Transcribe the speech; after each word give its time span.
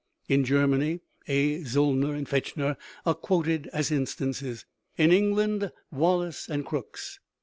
In 0.27 0.43
Germany, 0.45 1.01
A. 1.27 1.61
Zollner 1.63 2.15
and 2.15 2.27
Fechner 2.27 2.75
are 3.05 3.13
quoted 3.13 3.67
as 3.71 3.91
instances; 3.91 4.65
in 4.97 5.11
England, 5.11 5.71
Wallace 5.91 6.49
and 6.49 6.65
Crookes. 6.65 7.19